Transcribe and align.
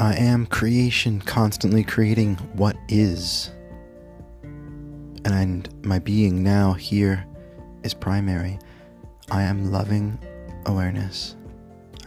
I 0.00 0.14
am 0.14 0.46
creation, 0.46 1.20
constantly 1.20 1.84
creating 1.84 2.36
what 2.54 2.74
is. 2.88 3.50
And 5.26 5.68
my 5.84 5.98
being 5.98 6.42
now 6.42 6.72
here 6.72 7.26
is 7.82 7.92
primary. 7.92 8.58
I 9.30 9.42
am 9.42 9.70
loving 9.70 10.18
awareness. 10.64 11.36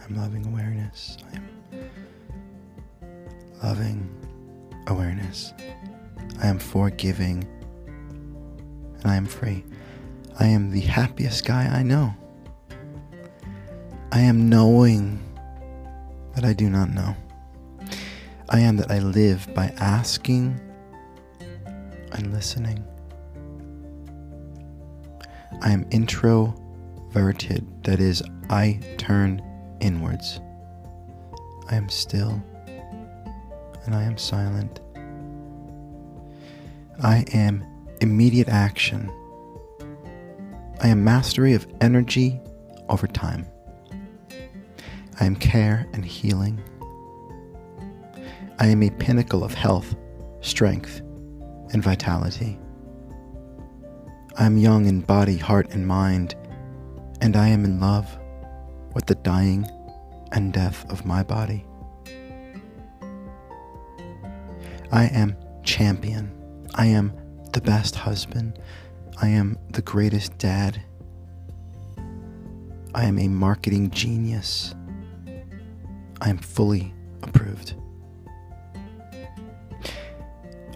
I'm 0.04 0.16
loving 0.16 0.44
awareness. 0.44 1.18
I 1.30 1.36
am 1.36 1.48
loving 3.62 4.12
awareness. 4.88 5.54
I 6.42 6.48
am 6.48 6.58
forgiving. 6.58 7.46
And 7.86 9.06
I 9.06 9.14
am 9.14 9.26
free. 9.26 9.62
I 10.40 10.46
am 10.46 10.72
the 10.72 10.80
happiest 10.80 11.44
guy 11.44 11.68
I 11.68 11.84
know. 11.84 12.12
I 14.10 14.18
am 14.18 14.48
knowing 14.48 15.22
that 16.34 16.44
I 16.44 16.54
do 16.54 16.68
not 16.68 16.90
know. 16.90 17.14
I 18.54 18.60
am 18.60 18.76
that 18.76 18.88
I 18.88 19.00
live 19.00 19.52
by 19.52 19.74
asking 19.78 20.60
and 22.12 22.32
listening. 22.32 22.84
I 25.60 25.72
am 25.72 25.84
introverted, 25.90 27.66
that 27.82 27.98
is, 27.98 28.22
I 28.50 28.78
turn 28.96 29.42
inwards. 29.80 30.38
I 31.68 31.74
am 31.74 31.88
still 31.88 32.40
and 33.86 33.92
I 33.92 34.04
am 34.04 34.16
silent. 34.16 34.78
I 37.02 37.24
am 37.32 37.66
immediate 38.00 38.48
action. 38.48 39.10
I 40.80 40.86
am 40.86 41.02
mastery 41.02 41.54
of 41.54 41.66
energy 41.80 42.40
over 42.88 43.08
time. 43.08 43.48
I 45.18 45.24
am 45.24 45.34
care 45.34 45.88
and 45.92 46.04
healing. 46.04 46.62
I 48.58 48.68
am 48.68 48.82
a 48.84 48.90
pinnacle 48.90 49.42
of 49.42 49.52
health, 49.52 49.96
strength, 50.40 51.00
and 51.72 51.82
vitality. 51.82 52.56
I 54.38 54.46
am 54.46 54.58
young 54.58 54.86
in 54.86 55.00
body, 55.00 55.36
heart, 55.36 55.72
and 55.74 55.86
mind, 55.86 56.36
and 57.20 57.36
I 57.36 57.48
am 57.48 57.64
in 57.64 57.80
love 57.80 58.16
with 58.94 59.06
the 59.06 59.16
dying 59.16 59.66
and 60.30 60.52
death 60.52 60.88
of 60.88 61.04
my 61.04 61.24
body. 61.24 61.66
I 64.92 65.06
am 65.06 65.36
champion. 65.64 66.32
I 66.76 66.86
am 66.86 67.12
the 67.52 67.60
best 67.60 67.96
husband. 67.96 68.60
I 69.20 69.28
am 69.28 69.58
the 69.70 69.82
greatest 69.82 70.38
dad. 70.38 70.80
I 72.94 73.04
am 73.04 73.18
a 73.18 73.26
marketing 73.26 73.90
genius. 73.90 74.76
I 76.20 76.30
am 76.30 76.38
fully 76.38 76.94
approved. 77.22 77.74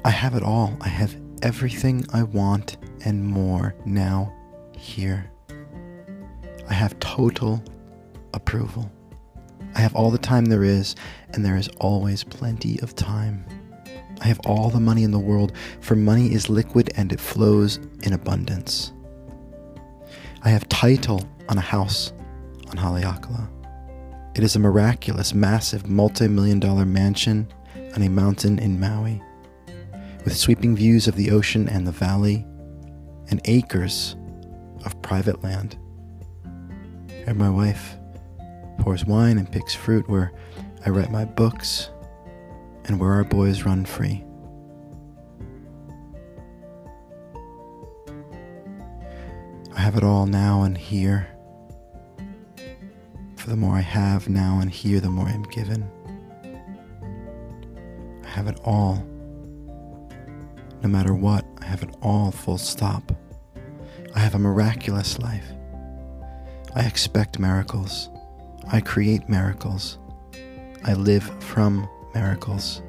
I 0.08 0.12
have 0.12 0.34
it 0.34 0.42
all. 0.42 0.74
I 0.80 0.88
have 0.88 1.14
everything 1.42 2.06
I 2.14 2.22
want 2.22 2.78
and 3.04 3.22
more 3.22 3.74
now 3.84 4.32
here. 4.74 5.30
I 6.66 6.72
have 6.72 6.98
total 6.98 7.62
approval. 8.32 8.90
I 9.74 9.80
have 9.80 9.94
all 9.94 10.10
the 10.10 10.16
time 10.16 10.46
there 10.46 10.64
is, 10.64 10.96
and 11.34 11.44
there 11.44 11.58
is 11.58 11.68
always 11.78 12.24
plenty 12.24 12.80
of 12.80 12.96
time. 12.96 13.44
I 14.22 14.28
have 14.28 14.40
all 14.46 14.70
the 14.70 14.80
money 14.80 15.02
in 15.02 15.10
the 15.10 15.18
world, 15.18 15.52
for 15.82 15.94
money 15.94 16.32
is 16.32 16.48
liquid 16.48 16.90
and 16.96 17.12
it 17.12 17.20
flows 17.20 17.76
in 18.02 18.14
abundance. 18.14 18.94
I 20.42 20.48
have 20.48 20.66
title 20.70 21.28
on 21.50 21.58
a 21.58 21.60
house 21.60 22.14
on 22.70 22.78
Haleakala. 22.78 23.46
It 24.34 24.42
is 24.42 24.56
a 24.56 24.58
miraculous, 24.58 25.34
massive, 25.34 25.86
multi 25.86 26.28
million 26.28 26.60
dollar 26.60 26.86
mansion 26.86 27.46
on 27.94 28.00
a 28.00 28.08
mountain 28.08 28.58
in 28.58 28.80
Maui, 28.80 29.20
with 30.28 30.36
sweeping 30.36 30.76
views 30.76 31.08
of 31.08 31.16
the 31.16 31.30
ocean 31.30 31.66
and 31.70 31.86
the 31.86 31.90
valley, 31.90 32.44
and 33.30 33.40
acres 33.46 34.14
of 34.84 35.00
private 35.00 35.42
land. 35.42 35.78
And 37.26 37.38
my 37.38 37.48
wife 37.48 37.96
pours 38.78 39.06
wine 39.06 39.38
and 39.38 39.50
picks 39.50 39.74
fruit 39.74 40.06
where 40.06 40.30
I 40.84 40.90
write 40.90 41.10
my 41.10 41.24
books 41.24 41.88
and 42.84 43.00
where 43.00 43.12
our 43.12 43.24
boys 43.24 43.62
run 43.62 43.86
free. 43.86 44.22
I 49.74 49.80
have 49.80 49.96
it 49.96 50.04
all 50.04 50.26
now 50.26 50.62
and 50.62 50.76
here. 50.76 51.26
For 53.36 53.48
the 53.48 53.56
more 53.56 53.76
I 53.76 53.80
have 53.80 54.28
now 54.28 54.58
and 54.60 54.70
here, 54.70 55.00
the 55.00 55.08
more 55.08 55.26
I'm 55.26 55.44
given. 55.44 55.90
I 58.24 58.28
have 58.28 58.46
it 58.46 58.60
all. 58.62 59.02
No 60.82 60.88
matter 60.88 61.14
what, 61.14 61.44
I 61.60 61.64
have 61.66 61.82
it 61.82 61.94
all 62.02 62.30
full 62.30 62.58
stop. 62.58 63.12
I 64.14 64.20
have 64.20 64.34
a 64.34 64.38
miraculous 64.38 65.18
life. 65.18 65.46
I 66.74 66.82
expect 66.82 67.38
miracles. 67.38 68.10
I 68.70 68.80
create 68.80 69.28
miracles. 69.28 69.98
I 70.84 70.94
live 70.94 71.24
from 71.42 71.88
miracles. 72.14 72.82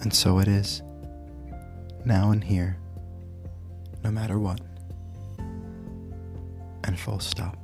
And 0.00 0.12
so 0.12 0.38
it 0.38 0.48
is, 0.48 0.82
now 2.04 2.30
and 2.30 2.42
here, 2.42 2.78
no 4.02 4.10
matter 4.10 4.38
what, 4.38 4.60
and 6.84 6.98
full 6.98 7.20
stop. 7.20 7.61